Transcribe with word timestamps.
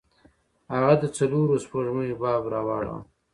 هغه 0.73 0.93
د 1.01 1.03
څلورو 1.17 1.55
سپوږمیو 1.63 2.19
باب 2.21 2.43
راواړوه. 2.53 2.99